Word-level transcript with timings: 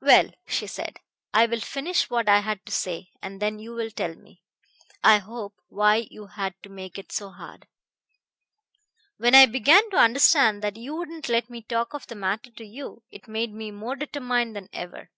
"Well," 0.00 0.30
she 0.48 0.66
said, 0.66 0.98
"I 1.32 1.46
will 1.46 1.60
finish 1.60 2.10
what 2.10 2.28
I 2.28 2.40
had 2.40 2.66
to 2.66 2.72
say, 2.72 3.10
and 3.22 3.40
then 3.40 3.60
you 3.60 3.70
will 3.72 3.92
tell 3.92 4.16
me, 4.16 4.42
I 5.04 5.18
hope, 5.18 5.54
why 5.68 6.08
you 6.10 6.26
had 6.26 6.60
to 6.64 6.68
make 6.68 6.98
it 6.98 7.12
so 7.12 7.30
hard. 7.30 7.68
When 9.18 9.36
I 9.36 9.46
began 9.46 9.88
to 9.92 9.98
understand 9.98 10.62
that 10.64 10.76
you 10.76 10.96
wouldn't 10.96 11.28
let 11.28 11.48
me 11.48 11.62
talk 11.62 11.94
of 11.94 12.08
the 12.08 12.16
matter 12.16 12.50
to 12.50 12.64
you, 12.64 13.04
it 13.12 13.28
made 13.28 13.52
me 13.54 13.70
more 13.70 13.94
determined 13.94 14.56
than 14.56 14.68
ever. 14.72 15.10